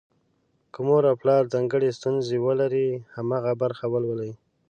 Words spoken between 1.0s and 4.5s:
او پلار ځانګړې ستونزه ولري، هماغه برخه ولولي.